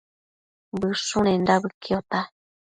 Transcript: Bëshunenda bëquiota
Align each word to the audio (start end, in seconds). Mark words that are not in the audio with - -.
Bëshunenda 0.79 1.53
bëquiota 1.63 2.19